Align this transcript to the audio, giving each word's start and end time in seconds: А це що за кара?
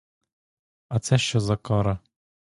А 0.89 0.99
це 0.99 1.17
що 1.17 1.39
за 1.39 1.57
кара? 1.57 1.99